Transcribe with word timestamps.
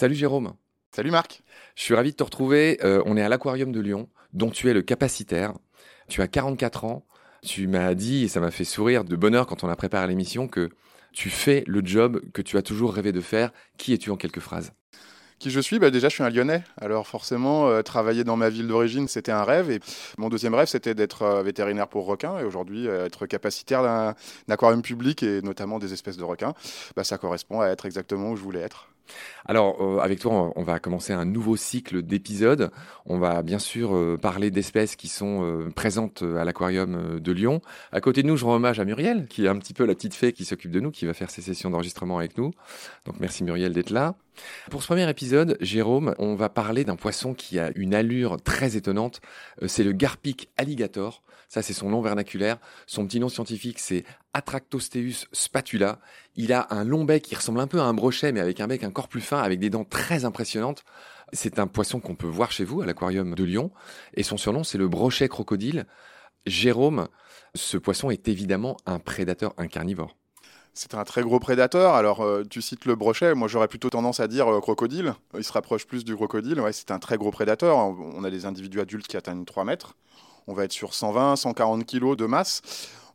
Salut 0.00 0.14
Jérôme. 0.14 0.54
Salut 0.92 1.10
Marc. 1.10 1.42
Je 1.76 1.82
suis 1.82 1.94
ravi 1.94 2.12
de 2.12 2.16
te 2.16 2.22
retrouver. 2.22 2.78
Euh, 2.82 3.02
on 3.04 3.18
est 3.18 3.22
à 3.22 3.28
l'aquarium 3.28 3.70
de 3.70 3.80
Lyon, 3.80 4.08
dont 4.32 4.48
tu 4.48 4.70
es 4.70 4.72
le 4.72 4.80
capacitaire. 4.80 5.52
Tu 6.08 6.22
as 6.22 6.26
44 6.26 6.86
ans. 6.86 7.04
Tu 7.42 7.66
m'as 7.66 7.92
dit, 7.92 8.24
et 8.24 8.28
ça 8.28 8.40
m'a 8.40 8.50
fait 8.50 8.64
sourire 8.64 9.04
de 9.04 9.14
bonheur 9.14 9.46
quand 9.46 9.62
on 9.62 9.68
a 9.68 9.76
préparé 9.76 10.06
l'émission, 10.06 10.48
que 10.48 10.70
tu 11.12 11.28
fais 11.28 11.64
le 11.66 11.82
job 11.84 12.22
que 12.32 12.40
tu 12.40 12.56
as 12.56 12.62
toujours 12.62 12.94
rêvé 12.94 13.12
de 13.12 13.20
faire. 13.20 13.52
Qui 13.76 13.92
es-tu 13.92 14.10
en 14.10 14.16
quelques 14.16 14.40
phrases? 14.40 14.72
Qui 15.40 15.50
je 15.50 15.58
suis 15.58 15.78
bah 15.78 15.90
Déjà, 15.90 16.08
je 16.08 16.14
suis 16.14 16.22
un 16.22 16.28
Lyonnais. 16.28 16.62
Alors 16.80 17.06
forcément, 17.06 17.66
euh, 17.66 17.82
travailler 17.82 18.24
dans 18.24 18.36
ma 18.36 18.50
ville 18.50 18.68
d'origine, 18.68 19.08
c'était 19.08 19.32
un 19.32 19.42
rêve. 19.42 19.70
Et 19.70 19.80
mon 20.18 20.28
deuxième 20.28 20.54
rêve, 20.54 20.68
c'était 20.68 20.94
d'être 20.94 21.22
euh, 21.22 21.42
vétérinaire 21.42 21.88
pour 21.88 22.04
requins. 22.04 22.38
Et 22.38 22.44
aujourd'hui, 22.44 22.86
euh, 22.86 23.06
être 23.06 23.26
capacitaire 23.26 23.82
d'un 23.82 24.14
aquarium 24.50 24.82
public 24.82 25.22
et 25.22 25.40
notamment 25.40 25.78
des 25.78 25.94
espèces 25.94 26.18
de 26.18 26.24
requins, 26.24 26.52
bah, 26.94 27.04
ça 27.04 27.16
correspond 27.16 27.62
à 27.62 27.68
être 27.68 27.86
exactement 27.86 28.32
où 28.32 28.36
je 28.36 28.42
voulais 28.42 28.60
être. 28.60 28.88
Alors, 29.44 30.00
avec 30.00 30.20
toi, 30.20 30.52
on 30.54 30.62
va 30.62 30.78
commencer 30.78 31.12
un 31.12 31.24
nouveau 31.24 31.56
cycle 31.56 32.00
d'épisodes. 32.00 32.70
On 33.06 33.18
va 33.18 33.42
bien 33.42 33.58
sûr 33.58 33.98
parler 34.22 34.52
d'espèces 34.52 34.94
qui 34.94 35.08
sont 35.08 35.68
présentes 35.74 36.22
à 36.22 36.44
l'aquarium 36.44 37.18
de 37.18 37.32
Lyon. 37.32 37.60
À 37.90 38.00
côté 38.00 38.22
de 38.22 38.28
nous, 38.28 38.36
je 38.36 38.44
rends 38.44 38.54
hommage 38.54 38.78
à 38.78 38.84
Muriel, 38.84 39.26
qui 39.26 39.46
est 39.46 39.48
un 39.48 39.58
petit 39.58 39.74
peu 39.74 39.84
la 39.84 39.96
petite 39.96 40.14
fée 40.14 40.32
qui 40.32 40.44
s'occupe 40.44 40.70
de 40.70 40.78
nous, 40.78 40.92
qui 40.92 41.06
va 41.06 41.14
faire 41.14 41.28
ses 41.28 41.42
sessions 41.42 41.70
d'enregistrement 41.70 42.18
avec 42.18 42.38
nous. 42.38 42.52
Donc, 43.04 43.16
merci 43.18 43.42
Muriel 43.42 43.72
d'être 43.72 43.90
là. 43.90 44.14
Pour 44.70 44.82
ce 44.82 44.86
premier 44.86 45.08
épisode, 45.08 45.56
Jérôme, 45.60 46.14
on 46.18 46.34
va 46.34 46.48
parler 46.48 46.84
d'un 46.84 46.96
poisson 46.96 47.34
qui 47.34 47.58
a 47.58 47.70
une 47.74 47.94
allure 47.94 48.40
très 48.42 48.76
étonnante. 48.76 49.20
C'est 49.66 49.84
le 49.84 49.92
Garpic 49.92 50.48
alligator. 50.56 51.22
Ça, 51.48 51.62
c'est 51.62 51.72
son 51.72 51.90
nom 51.90 52.00
vernaculaire. 52.00 52.58
Son 52.86 53.04
petit 53.06 53.18
nom 53.18 53.28
scientifique, 53.28 53.80
c'est 53.80 54.04
Atractosteus 54.34 55.26
spatula. 55.32 55.98
Il 56.36 56.52
a 56.52 56.68
un 56.70 56.84
long 56.84 57.04
bec 57.04 57.24
qui 57.24 57.34
ressemble 57.34 57.58
un 57.58 57.66
peu 57.66 57.80
à 57.80 57.84
un 57.84 57.94
brochet, 57.94 58.30
mais 58.30 58.38
avec 58.38 58.60
un 58.60 58.68
bec 58.68 58.84
encore 58.84 59.08
plus 59.08 59.20
fin, 59.20 59.42
avec 59.42 59.58
des 59.58 59.68
dents 59.68 59.84
très 59.84 60.24
impressionnantes. 60.24 60.84
C'est 61.32 61.58
un 61.58 61.66
poisson 61.66 61.98
qu'on 61.98 62.14
peut 62.14 62.28
voir 62.28 62.52
chez 62.52 62.64
vous 62.64 62.82
à 62.82 62.86
l'aquarium 62.86 63.34
de 63.34 63.44
Lyon. 63.44 63.72
Et 64.14 64.22
son 64.22 64.36
surnom, 64.36 64.62
c'est 64.62 64.78
le 64.78 64.86
brochet 64.86 65.28
crocodile. 65.28 65.86
Jérôme, 66.46 67.08
ce 67.56 67.76
poisson 67.76 68.10
est 68.10 68.28
évidemment 68.28 68.76
un 68.86 69.00
prédateur, 69.00 69.52
un 69.58 69.66
carnivore. 69.66 70.16
C'est 70.72 70.94
un 70.94 71.04
très 71.04 71.22
gros 71.22 71.40
prédateur. 71.40 71.94
Alors, 71.94 72.22
euh, 72.22 72.44
tu 72.48 72.62
cites 72.62 72.84
le 72.84 72.94
brochet. 72.94 73.34
Moi, 73.34 73.48
j'aurais 73.48 73.68
plutôt 73.68 73.90
tendance 73.90 74.20
à 74.20 74.28
dire 74.28 74.48
euh, 74.48 74.60
crocodile. 74.60 75.14
Il 75.36 75.44
se 75.44 75.52
rapproche 75.52 75.86
plus 75.86 76.04
du 76.04 76.14
crocodile. 76.14 76.60
Ouais, 76.60 76.72
c'est 76.72 76.90
un 76.90 76.98
très 76.98 77.16
gros 77.16 77.30
prédateur. 77.30 77.76
On 77.76 78.24
a 78.24 78.30
des 78.30 78.46
individus 78.46 78.80
adultes 78.80 79.08
qui 79.08 79.16
atteignent 79.16 79.44
3 79.44 79.64
mètres. 79.64 79.94
On 80.46 80.54
va 80.54 80.64
être 80.64 80.72
sur 80.72 80.94
120, 80.94 81.36
140 81.36 81.84
kilos 81.84 82.16
de 82.16 82.26
masse. 82.26 82.62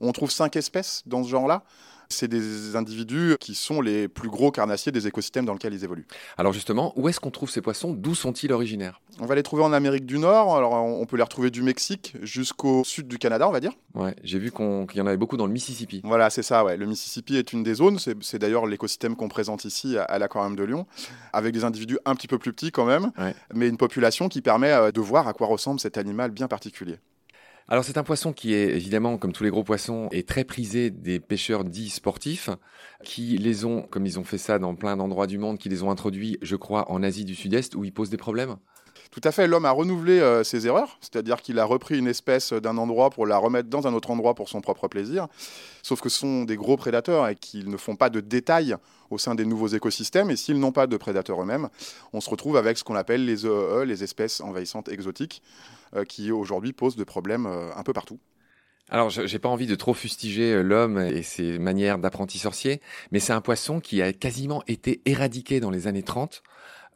On 0.02 0.12
trouve 0.12 0.32
cinq 0.32 0.56
espèces 0.56 1.04
dans 1.06 1.24
ce 1.24 1.30
genre-là. 1.30 1.64
C'est 2.10 2.28
des 2.28 2.76
individus 2.76 3.36
qui 3.40 3.56
sont 3.56 3.82
les 3.82 4.08
plus 4.08 4.30
gros 4.30 4.52
carnassiers 4.52 4.92
des 4.92 5.08
écosystèmes 5.08 5.46
dans 5.46 5.54
lesquels 5.54 5.74
ils 5.74 5.84
évoluent. 5.84 6.08
Alors 6.38 6.54
justement, 6.54 6.94
où 6.96 7.10
est-ce 7.10 7.20
qu'on 7.20 7.32
trouve 7.32 7.50
ces 7.50 7.62
poissons? 7.62 7.94
D'où 7.94 8.16
sont-ils 8.16 8.52
originaires? 8.52 9.02
On 9.20 9.26
va 9.26 9.36
les 9.36 9.44
trouver 9.44 9.64
en 9.64 9.74
Amérique 9.74 10.06
du 10.06 10.20
Nord. 10.20 10.56
Alors 10.56 10.74
on 10.74 11.06
peut 11.06 11.18
les 11.18 11.24
retrouver 11.24 11.52
du 11.52 11.62
Mexique 11.62 12.16
jusqu'au 12.22 12.84
sud 12.84 13.08
du 13.08 13.18
Canada, 13.18 13.48
on 13.48 13.52
va 13.52 13.60
dire. 13.60 13.72
Ouais, 13.94 14.16
j'ai 14.24 14.40
vu 14.40 14.52
qu'il 14.52 14.98
y 14.98 15.02
en 15.02 15.08
avait 15.08 15.18
beaucoup 15.18 15.38
dans 15.38 15.48
le 15.48 15.54
Mississippi. 15.54 16.02
Voilà, 16.04 16.30
c'est 16.30 16.44
ça. 16.44 16.64
Ouais. 16.66 16.78
Le 16.78 16.86
Mississippi 16.86 17.38
est 17.38 17.54
une 17.54 17.64
des 17.64 17.76
zones. 17.76 17.98
C'est 18.00 18.40
d'ailleurs 18.40 18.66
l'écosystème 18.66 19.16
qu'on 19.16 19.30
présente 19.30 19.66
ici 19.66 19.98
à, 19.98 20.20
l'aquarium 20.20 20.56
de 20.56 20.64
Lyon, 20.64 20.86
avec 21.34 21.54
des 21.54 21.64
individus 21.64 22.00
un 22.06 22.16
petit 22.16 22.28
peu 22.28 22.38
plus 22.38 22.54
petits 22.54 22.72
quand 22.72 22.86
même, 22.86 23.12
mais 23.54 23.68
une 23.68 23.78
population 23.78 24.30
qui 24.30 24.42
permet 24.42 24.72
euh, 24.72 24.92
de 24.92 25.02
voir 25.02 25.28
à 25.28 25.34
quoi 25.34 25.48
ressemble 25.48 25.80
cet 25.80 25.98
animal 25.98 26.32
bien 26.32 26.48
particulier. 26.48 26.98
Alors 27.68 27.84
c'est 27.84 27.98
un 27.98 28.04
poisson 28.04 28.32
qui 28.32 28.54
est 28.54 28.76
évidemment, 28.76 29.18
comme 29.18 29.34
tous 29.34 29.44
les 29.44 29.50
gros 29.50 29.64
poissons, 29.64 30.08
est 30.12 30.28
très 30.28 30.44
prisé 30.44 30.92
des 30.92 31.20
pêcheurs 31.20 31.64
dits 31.64 31.90
sportifs, 31.90 32.52
qui 33.04 33.40
les 33.40 33.66
ont, 33.66 33.82
comme 33.82 34.06
ils 34.06 34.20
ont 34.20 34.24
fait 34.24 34.38
ça 34.38 34.60
dans 34.60 34.76
plein 34.76 34.96
d'endroits 34.96 35.26
du 35.26 35.40
monde, 35.40 35.58
qui 35.58 35.68
les 35.70 35.82
ont 35.82 35.90
introduits, 35.90 36.38
je 36.44 36.56
crois, 36.56 36.92
en 36.92 37.02
Asie 37.02 37.26
du 37.26 37.34
Sud-Est, 37.34 37.74
où 37.74 37.84
ils 37.84 37.92
posent 37.92 38.12
des 38.12 38.18
problèmes. 38.18 38.58
Tout 39.10 39.22
à 39.24 39.32
fait, 39.32 39.48
l'homme 39.48 39.66
a 39.66 39.72
renouvelé 39.72 40.20
euh, 40.20 40.44
ses 40.44 40.68
erreurs, 40.68 40.98
c'est-à-dire 41.00 41.42
qu'il 41.42 41.58
a 41.58 41.66
repris 41.66 41.98
une 41.98 42.08
espèce 42.08 42.54
d'un 42.54 42.78
endroit 42.78 43.10
pour 43.10 43.26
la 43.26 43.38
remettre 43.38 43.70
dans 43.70 43.88
un 43.88 43.94
autre 43.94 44.12
endroit 44.12 44.36
pour 44.36 44.50
son 44.50 44.62
propre 44.62 44.88
plaisir. 44.88 45.28
Sauf 45.82 46.02
que 46.02 46.10
ce 46.10 46.20
sont 46.20 46.44
des 46.44 46.58
gros 46.58 46.78
prédateurs 46.78 47.28
et 47.28 47.36
qu'ils 47.36 47.70
ne 47.70 47.78
font 47.78 47.96
pas 47.96 48.10
de 48.10 48.20
détails 48.20 48.76
au 49.10 49.18
sein 49.18 49.36
des 49.36 49.46
nouveaux 49.46 49.68
écosystèmes. 49.68 50.32
Et 50.32 50.36
s'ils 50.36 50.60
n'ont 50.60 50.72
pas 50.72 50.88
de 50.88 50.98
prédateurs 50.98 51.42
eux-mêmes, 51.42 51.70
on 52.14 52.22
se 52.22 52.30
retrouve 52.30 52.58
avec 52.58 52.78
ce 52.78 52.84
qu'on 52.84 52.96
appelle 52.96 53.26
les 53.26 53.46
EEE, 53.46 53.50
e, 53.50 53.84
les 53.86 54.04
espèces 54.04 54.42
envahissantes 54.42 54.90
exotiques, 54.90 55.42
qui 56.04 56.32
aujourd'hui 56.32 56.74
posent 56.74 56.96
des 56.96 57.06
problèmes 57.06 57.46
euh, 57.46 57.74
un 57.76 57.84
peu 57.84 57.94
partout. 57.94 58.20
Alors, 58.90 59.10
j'ai 59.10 59.40
pas 59.40 59.50
envie 59.50 59.66
de 59.66 59.76
trop 59.76 59.94
fustiger 59.94 60.54
euh, 60.54 60.62
l'homme 60.62 61.00
et 61.00 61.24
ses 61.24 61.58
manières 61.58 61.98
d'apprenti 61.98 62.38
sorcier, 62.38 62.82
mais 63.12 63.20
c'est 63.20 63.34
un 63.34 63.42
poisson 63.42 63.80
qui 63.80 64.02
a 64.02 64.14
quasiment 64.14 64.64
été 64.68 65.02
éradiqué 65.06 65.60
dans 65.60 65.72
les 65.72 65.88
années 65.88 66.04
30 66.04 66.44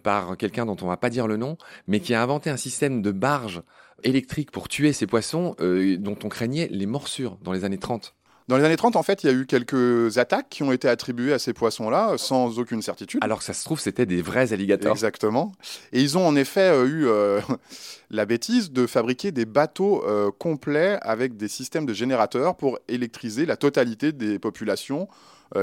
par 0.04 0.38
quelqu'un 0.38 0.66
dont 0.66 0.78
on 0.82 0.88
va 0.88 0.98
pas 0.98 1.10
dire 1.10 1.28
le 1.28 1.38
nom, 1.38 1.58
mais 1.88 2.00
qui 2.00 2.14
a 2.14 2.22
inventé 2.22 2.50
un 2.50 2.58
système 2.58 3.02
de 3.02 3.12
barge 3.12 3.64
électrique 4.04 4.52
pour 4.52 4.70
tuer 4.70 4.94
ces 4.94 5.08
poissons 5.08 5.56
dont 5.60 6.18
on 6.24 6.30
craignait 6.30 6.70
les 6.72 6.86
morsures 6.86 7.38
dans 7.42 7.52
les 7.52 7.66
années 7.66 7.78
30. 7.78 8.16
Dans 8.50 8.58
les 8.58 8.64
années 8.64 8.78
30, 8.78 8.96
en 8.96 9.04
fait, 9.04 9.24
il 9.24 9.28
y 9.28 9.30
a 9.30 9.34
eu 9.34 9.46
quelques 9.46 10.18
attaques 10.18 10.48
qui 10.50 10.64
ont 10.64 10.72
été 10.72 10.90
attribuées 10.90 11.34
à 11.34 11.38
ces 11.38 11.54
poissons-là 11.54 12.16
sans 12.18 12.58
aucune 12.58 12.82
certitude. 12.82 13.20
Alors 13.24 13.38
que 13.38 13.44
ça 13.44 13.54
se 13.54 13.64
trouve, 13.64 13.80
c'était 13.80 14.08
des 14.08 14.24
vrais 14.24 14.54
alligators. 14.54 14.92
Exactement. 14.92 15.52
Et 15.94 16.02
ils 16.02 16.18
ont 16.18 16.26
en 16.26 16.36
effet 16.36 16.72
euh, 16.72 16.88
eu 16.88 17.06
euh, 17.06 17.42
la 18.10 18.26
bêtise 18.26 18.72
de 18.72 18.88
fabriquer 18.88 19.32
des 19.32 19.46
bateaux 19.46 20.04
euh, 20.04 20.32
complets 20.32 20.98
avec 21.04 21.38
des 21.38 21.48
systèmes 21.48 21.86
de 21.86 21.94
générateurs 21.94 22.56
pour 22.56 22.80
électriser 22.88 23.46
la 23.46 23.56
totalité 23.56 24.12
des 24.14 24.40
populations 24.40 25.08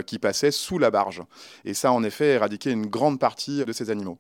qui 0.05 0.19
passaient 0.19 0.51
sous 0.51 0.79
la 0.79 0.91
barge. 0.91 1.23
Et 1.65 1.75
ça, 1.75 1.93
en 1.93 2.03
effet, 2.03 2.35
éradiqué 2.35 2.73
une 2.73 2.87
grande 2.87 3.21
partie 3.21 3.65
de 3.65 3.73
ces 3.73 3.91
animaux. 3.91 4.19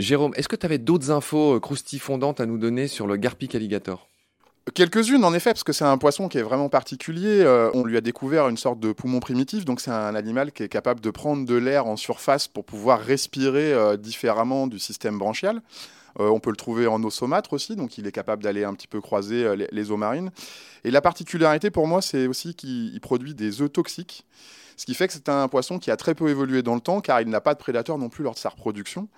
Jérôme, 0.00 0.32
est-ce 0.36 0.48
que 0.48 0.56
tu 0.56 0.66
avais 0.66 0.78
d'autres 0.78 1.12
infos 1.12 1.58
croustifondantes 1.60 2.40
à 2.40 2.46
nous 2.46 2.58
donner 2.58 2.88
sur 2.88 3.06
le 3.06 3.16
Garpic 3.16 3.54
alligator? 3.54 4.08
Quelques-unes 4.74 5.24
en 5.24 5.34
effet, 5.34 5.50
parce 5.50 5.62
que 5.62 5.72
c'est 5.72 5.84
un 5.84 5.98
poisson 5.98 6.28
qui 6.28 6.38
est 6.38 6.42
vraiment 6.42 6.68
particulier. 6.68 7.42
Euh, 7.42 7.70
on 7.74 7.84
lui 7.84 7.96
a 7.96 8.00
découvert 8.00 8.48
une 8.48 8.56
sorte 8.56 8.80
de 8.80 8.92
poumon 8.92 9.20
primitif, 9.20 9.64
donc 9.64 9.80
c'est 9.80 9.90
un 9.90 10.14
animal 10.14 10.52
qui 10.52 10.62
est 10.64 10.68
capable 10.68 11.00
de 11.00 11.10
prendre 11.10 11.46
de 11.46 11.54
l'air 11.54 11.86
en 11.86 11.96
surface 11.96 12.48
pour 12.48 12.64
pouvoir 12.64 13.00
respirer 13.00 13.72
euh, 13.72 13.96
différemment 13.96 14.66
du 14.66 14.78
système 14.78 15.16
branchial. 15.16 15.62
Euh, 16.18 16.28
on 16.28 16.40
peut 16.40 16.50
le 16.50 16.56
trouver 16.56 16.86
en 16.86 17.02
eau 17.02 17.10
saumâtre 17.10 17.52
aussi, 17.52 17.76
donc 17.76 17.98
il 17.98 18.06
est 18.06 18.12
capable 18.12 18.42
d'aller 18.42 18.64
un 18.64 18.74
petit 18.74 18.88
peu 18.88 19.00
croiser 19.00 19.46
les, 19.70 19.90
eaux 19.90 19.96
marines. 19.96 20.30
Et 20.82 20.90
la 20.90 21.00
particularité 21.00 21.70
pour 21.70 21.86
moi, 21.86 22.02
c'est 22.02 22.26
aussi 22.26 22.54
qu'il 22.54 23.00
produit 23.00 23.34
des 23.34 23.62
œufs 23.62 23.72
toxiques, 23.72 24.26
ce 24.76 24.86
qui 24.86 24.94
fait 24.94 25.06
que 25.06 25.12
c'est 25.12 25.28
un 25.28 25.46
poisson 25.48 25.78
qui 25.78 25.90
a 25.90 25.96
très 25.96 26.14
peu 26.14 26.28
évolué 26.28 26.62
dans 26.62 26.74
le 26.74 26.80
temps, 26.80 27.00
car 27.00 27.20
il 27.20 27.28
n'a 27.28 27.40
pas 27.40 27.54
de 27.54 27.58
prédateurs 27.58 27.98
non 27.98 28.08
plus 28.08 28.24
lors 28.24 28.34
de 28.34 28.38
sa 28.38 28.48
reproduction 28.48 29.08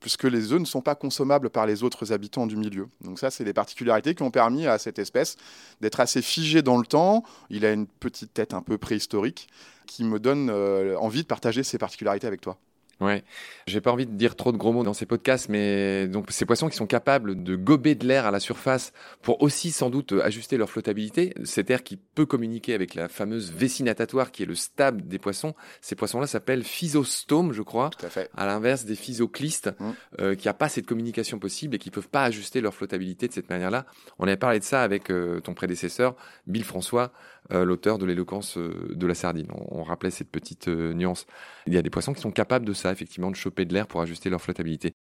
puisque 0.00 0.24
les 0.24 0.52
œufs 0.52 0.60
ne 0.60 0.64
sont 0.64 0.80
pas 0.80 0.94
consommables 0.94 1.50
par 1.50 1.66
les 1.66 1.82
autres 1.82 2.12
habitants 2.12 2.46
du 2.46 2.56
milieu. 2.56 2.88
Donc 3.02 3.18
ça, 3.18 3.30
c'est 3.30 3.44
des 3.44 3.52
particularités 3.52 4.14
qui 4.14 4.22
ont 4.22 4.30
permis 4.30 4.66
à 4.66 4.78
cette 4.78 4.98
espèce 4.98 5.36
d'être 5.80 6.00
assez 6.00 6.22
figée 6.22 6.62
dans 6.62 6.78
le 6.78 6.86
temps. 6.86 7.22
Il 7.50 7.64
a 7.64 7.72
une 7.72 7.86
petite 7.86 8.32
tête 8.32 8.54
un 8.54 8.62
peu 8.62 8.78
préhistorique 8.78 9.48
qui 9.86 10.04
me 10.04 10.18
donne 10.18 10.50
euh, 10.50 10.96
envie 10.98 11.22
de 11.22 11.26
partager 11.26 11.62
ces 11.62 11.78
particularités 11.78 12.26
avec 12.26 12.40
toi. 12.40 12.58
Ouais, 13.00 13.24
j'ai 13.66 13.80
pas 13.80 13.90
envie 13.90 14.06
de 14.06 14.12
dire 14.12 14.36
trop 14.36 14.52
de 14.52 14.58
gros 14.58 14.72
mots 14.72 14.82
dans 14.82 14.92
ces 14.92 15.06
podcasts, 15.06 15.48
mais 15.48 16.06
donc 16.06 16.30
ces 16.30 16.44
poissons 16.44 16.68
qui 16.68 16.76
sont 16.76 16.86
capables 16.86 17.42
de 17.42 17.56
gober 17.56 17.94
de 17.94 18.06
l'air 18.06 18.26
à 18.26 18.30
la 18.30 18.40
surface 18.40 18.92
pour 19.22 19.42
aussi 19.42 19.70
sans 19.70 19.88
doute 19.88 20.12
ajuster 20.12 20.58
leur 20.58 20.68
flottabilité, 20.68 21.32
cet 21.44 21.70
air 21.70 21.82
qui 21.82 21.96
peut 21.96 22.26
communiquer 22.26 22.74
avec 22.74 22.94
la 22.94 23.08
fameuse 23.08 23.52
vessie 23.52 23.84
natatoire 23.84 24.30
qui 24.30 24.42
est 24.42 24.46
le 24.46 24.54
stable 24.54 25.08
des 25.08 25.18
poissons. 25.18 25.54
Ces 25.80 25.94
poissons-là 25.94 26.26
s'appellent 26.26 26.64
physostomes, 26.64 27.52
je 27.52 27.62
crois, 27.62 27.88
Tout 27.90 28.04
à, 28.04 28.10
fait. 28.10 28.30
à 28.36 28.44
l'inverse 28.44 28.84
des 28.84 28.96
physoclistes, 28.96 29.70
mmh. 29.78 29.90
euh, 30.20 30.34
qui 30.34 30.48
n'ont 30.48 30.54
pas 30.54 30.68
cette 30.68 30.86
communication 30.86 31.38
possible 31.38 31.76
et 31.76 31.78
qui 31.78 31.90
peuvent 31.90 32.08
pas 32.08 32.24
ajuster 32.24 32.60
leur 32.60 32.74
flottabilité 32.74 33.28
de 33.28 33.32
cette 33.32 33.48
manière-là. 33.48 33.86
On 34.18 34.26
avait 34.26 34.36
parlé 34.36 34.58
de 34.58 34.64
ça 34.64 34.82
avec 34.82 35.10
euh, 35.10 35.40
ton 35.40 35.54
prédécesseur, 35.54 36.16
Bill 36.46 36.64
François, 36.64 37.12
l'auteur 37.52 37.98
de 37.98 38.06
l'éloquence 38.06 38.58
de 38.58 39.06
la 39.06 39.14
sardine. 39.14 39.48
On, 39.50 39.82
rappelait 39.82 40.10
cette 40.10 40.30
petite 40.30 40.68
nuance. 40.68 41.26
Il 41.66 41.74
y 41.74 41.78
a 41.78 41.82
des 41.82 41.90
poissons 41.90 42.12
qui 42.12 42.20
sont 42.20 42.30
capables 42.30 42.64
de 42.64 42.72
ça 42.72 42.92
effectivement, 42.92 43.30
de 43.30 43.36
choper 43.36 43.64
de 43.64 43.74
l'air 43.74 43.86
pour 43.86 44.00
ajuster 44.00 44.30
leur 44.30 44.40
flottabilité. 44.40 44.94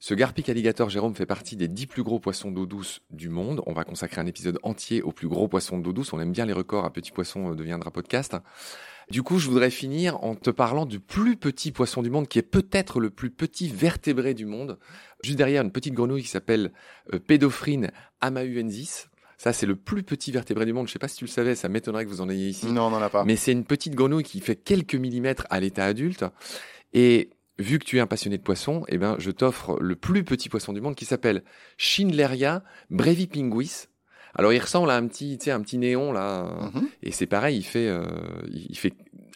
Ce 0.00 0.14
Garpic 0.14 0.48
alligator, 0.48 0.88
Jérôme, 0.90 1.16
fait 1.16 1.26
partie 1.26 1.56
des 1.56 1.66
dix 1.66 1.88
plus 1.88 2.04
gros 2.04 2.20
poissons 2.20 2.52
d'eau 2.52 2.66
douce 2.66 3.00
du 3.10 3.28
monde. 3.28 3.62
On 3.66 3.72
va 3.72 3.82
consacrer 3.82 4.20
un 4.20 4.26
épisode 4.26 4.60
entier 4.62 5.02
aux 5.02 5.10
plus 5.10 5.26
gros 5.26 5.48
poissons 5.48 5.78
d'eau 5.78 5.92
douce. 5.92 6.12
On 6.12 6.20
aime 6.20 6.30
bien 6.30 6.46
les 6.46 6.52
records 6.52 6.84
à 6.84 6.92
Petit 6.92 7.10
Poisson 7.10 7.50
euh, 7.50 7.54
deviendra 7.56 7.90
podcast. 7.90 8.36
Du 9.10 9.24
coup, 9.24 9.40
je 9.40 9.48
voudrais 9.48 9.70
finir 9.70 10.22
en 10.22 10.36
te 10.36 10.50
parlant 10.50 10.86
du 10.86 11.00
plus 11.00 11.36
petit 11.36 11.72
poisson 11.72 12.02
du 12.02 12.10
monde, 12.10 12.28
qui 12.28 12.38
est 12.38 12.42
peut-être 12.42 13.00
le 13.00 13.10
plus 13.10 13.30
petit 13.30 13.68
vertébré 13.68 14.34
du 14.34 14.46
monde. 14.46 14.78
Juste 15.24 15.38
derrière, 15.38 15.64
une 15.64 15.72
petite 15.72 15.94
grenouille 15.94 16.22
qui 16.22 16.28
s'appelle 16.28 16.72
euh, 17.12 17.18
Pedophrine 17.18 17.90
amahuensis. 18.20 19.08
Ça, 19.38 19.52
c'est 19.52 19.66
le 19.66 19.76
plus 19.76 20.02
petit 20.02 20.32
vertébré 20.32 20.66
du 20.66 20.72
monde. 20.72 20.86
Je 20.86 20.90
ne 20.90 20.92
sais 20.94 20.98
pas 20.98 21.08
si 21.08 21.16
tu 21.16 21.24
le 21.24 21.30
savais, 21.30 21.54
ça 21.54 21.68
m'étonnerait 21.68 22.04
que 22.04 22.10
vous 22.10 22.20
en 22.20 22.28
ayez 22.28 22.48
ici. 22.48 22.66
Non, 22.66 22.88
on 22.88 22.90
n'en 22.90 23.00
a 23.00 23.08
pas. 23.08 23.24
Mais 23.24 23.36
c'est 23.36 23.52
une 23.52 23.64
petite 23.64 23.94
grenouille 23.94 24.24
qui 24.24 24.40
fait 24.40 24.56
quelques 24.56 24.96
millimètres 24.96 25.46
à 25.48 25.60
l'état 25.60 25.84
adulte. 25.84 26.24
Et 26.92 27.30
vu 27.58 27.78
que 27.78 27.84
tu 27.84 27.98
es 27.98 28.00
un 28.00 28.06
passionné 28.08 28.36
de 28.36 28.42
poissons, 28.42 28.84
eh 28.88 28.98
ben, 28.98 29.14
je 29.18 29.30
t'offre 29.30 29.78
le 29.80 29.94
plus 29.96 30.24
petit 30.24 30.48
poisson 30.48 30.72
du 30.72 30.80
monde 30.80 30.96
qui 30.96 31.04
s'appelle 31.04 31.42
Schindleria 31.76 32.62
brevipinguis. 32.90 33.86
Alors 34.34 34.52
il 34.52 34.58
ressemble 34.58 34.90
à 34.90 34.96
un 34.96 35.06
petit, 35.06 35.38
tu 35.38 35.44
sais, 35.46 35.50
un 35.52 35.60
petit 35.62 35.78
néon 35.78 36.12
là, 36.12 36.70
Mhm. 36.74 36.88
et 37.02 37.10
c'est 37.12 37.26
pareil, 37.26 37.56
il 37.58 37.62
fait, 37.64 37.88
euh, 37.88 38.04
il 38.50 38.76
fait 38.76 38.92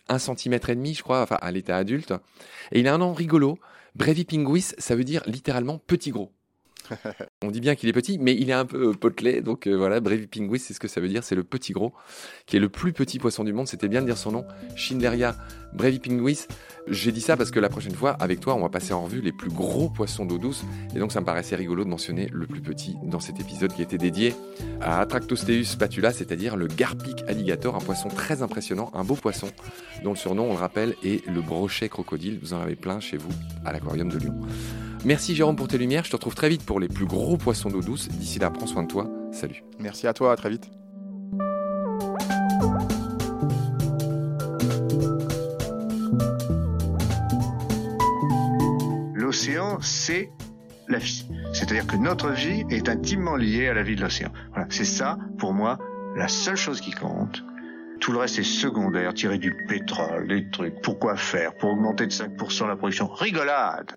un 0.08 0.18
centimètre 0.18 0.68
et 0.70 0.74
demi, 0.76 0.94
je 0.94 1.02
crois, 1.02 1.22
enfin 1.22 1.38
à 1.40 1.50
l'état 1.50 1.76
adulte. 1.76 2.12
Et 2.72 2.80
il 2.80 2.88
a 2.88 2.94
un 2.94 2.98
nom 2.98 3.12
rigolo. 3.12 3.58
Brevipinguis, 3.94 4.72
ça 4.78 4.94
veut 4.96 5.04
dire 5.04 5.22
littéralement 5.26 5.78
petit 5.78 6.10
gros. 6.10 6.32
On 7.42 7.50
dit 7.50 7.60
bien 7.60 7.74
qu'il 7.74 7.88
est 7.88 7.92
petit, 7.92 8.18
mais 8.18 8.34
il 8.34 8.50
est 8.50 8.54
un 8.54 8.64
peu 8.64 8.90
euh, 8.90 8.92
potelé, 8.92 9.40
donc 9.40 9.66
euh, 9.66 9.76
voilà, 9.76 10.00
Brevipinguis, 10.00 10.58
c'est 10.58 10.74
ce 10.74 10.80
que 10.80 10.88
ça 10.88 11.00
veut 11.00 11.08
dire, 11.08 11.24
c'est 11.24 11.34
le 11.34 11.44
petit 11.44 11.72
gros, 11.72 11.92
qui 12.46 12.56
est 12.56 12.60
le 12.60 12.68
plus 12.68 12.92
petit 12.92 13.18
poisson 13.18 13.44
du 13.44 13.52
monde. 13.52 13.68
C'était 13.68 13.88
bien 13.88 14.00
de 14.00 14.06
dire 14.06 14.16
son 14.18 14.32
nom, 14.32 14.44
Schindleria 14.76 15.36
Brevipinguis. 15.72 16.46
J'ai 16.88 17.12
dit 17.12 17.20
ça 17.20 17.36
parce 17.36 17.50
que 17.50 17.60
la 17.60 17.68
prochaine 17.68 17.94
fois, 17.94 18.10
avec 18.18 18.40
toi, 18.40 18.54
on 18.54 18.60
va 18.60 18.68
passer 18.68 18.92
en 18.92 19.04
revue 19.04 19.20
les 19.20 19.32
plus 19.32 19.50
gros 19.50 19.88
poissons 19.88 20.24
d'eau 20.24 20.38
douce, 20.38 20.64
et 20.94 20.98
donc 20.98 21.12
ça 21.12 21.20
me 21.20 21.26
paraissait 21.26 21.56
rigolo 21.56 21.84
de 21.84 21.88
mentionner 21.88 22.28
le 22.32 22.46
plus 22.46 22.60
petit 22.60 22.96
dans 23.04 23.20
cet 23.20 23.40
épisode 23.40 23.72
qui 23.72 23.82
était 23.82 23.98
dédié 23.98 24.34
à 24.80 25.00
Atractosteus 25.00 25.64
spatula, 25.64 26.12
c'est-à-dire 26.12 26.56
le 26.56 26.66
garpic 26.66 27.22
alligator, 27.28 27.76
un 27.76 27.80
poisson 27.80 28.08
très 28.08 28.42
impressionnant, 28.42 28.90
un 28.94 29.04
beau 29.04 29.14
poisson, 29.14 29.48
dont 30.02 30.10
le 30.10 30.16
surnom, 30.16 30.50
on 30.50 30.52
le 30.52 30.58
rappelle, 30.58 30.94
est 31.04 31.26
le 31.26 31.40
brochet 31.40 31.88
crocodile. 31.88 32.38
Vous 32.42 32.52
en 32.52 32.60
avez 32.60 32.76
plein 32.76 33.00
chez 33.00 33.16
vous 33.16 33.30
à 33.64 33.72
l'aquarium 33.72 34.08
de 34.08 34.18
Lyon. 34.18 34.34
Merci 35.04 35.34
Jérôme 35.34 35.56
pour 35.56 35.66
tes 35.66 35.78
lumières. 35.78 36.04
Je 36.04 36.10
te 36.10 36.16
retrouve 36.16 36.36
très 36.36 36.48
vite 36.48 36.64
pour 36.64 36.78
les 36.78 36.86
plus 36.86 37.06
gros 37.06 37.36
poissons 37.36 37.68
d'eau 37.68 37.80
douce. 37.80 38.08
D'ici 38.08 38.38
là, 38.38 38.50
prends 38.50 38.68
soin 38.68 38.84
de 38.84 38.88
toi. 38.88 39.10
Salut. 39.32 39.64
Merci 39.80 40.06
à 40.06 40.12
toi, 40.12 40.32
à 40.32 40.36
très 40.36 40.48
vite. 40.48 40.70
L'océan, 49.14 49.78
c'est 49.80 50.30
la 50.86 50.98
vie. 50.98 51.26
C'est-à-dire 51.52 51.86
que 51.86 51.96
notre 51.96 52.30
vie 52.30 52.64
est 52.70 52.88
intimement 52.88 53.34
liée 53.34 53.66
à 53.66 53.74
la 53.74 53.82
vie 53.82 53.96
de 53.96 54.02
l'océan. 54.02 54.30
Voilà, 54.50 54.66
c'est 54.70 54.84
ça, 54.84 55.18
pour 55.36 55.52
moi, 55.52 55.78
la 56.16 56.28
seule 56.28 56.56
chose 56.56 56.80
qui 56.80 56.92
compte. 56.92 57.42
Tout 57.98 58.12
le 58.12 58.18
reste 58.18 58.38
est 58.38 58.44
secondaire, 58.44 59.14
tirer 59.14 59.38
du 59.38 59.52
pétrole, 59.68 60.28
des 60.28 60.48
trucs. 60.50 60.80
Pourquoi 60.80 61.16
faire? 61.16 61.56
Pour 61.56 61.70
augmenter 61.70 62.06
de 62.06 62.12
5% 62.12 62.68
la 62.68 62.76
production 62.76 63.08
Rigolade 63.08 63.96